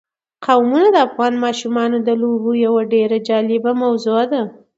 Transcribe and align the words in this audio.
قومونه 0.45 0.87
د 0.93 0.97
افغان 1.07 1.33
ماشومانو 1.45 1.97
د 2.07 2.09
لوبو 2.21 2.51
یوه 2.65 2.81
ډېره 2.93 3.17
جالبه 3.27 3.71
موضوع 3.83 4.21
ده. 4.31 4.41